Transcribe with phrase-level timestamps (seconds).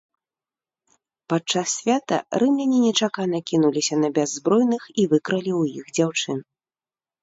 [1.33, 6.39] Падчас свята рымляне нечакана кінуліся на бяззбройных і выкралі ў іх дзяўчын.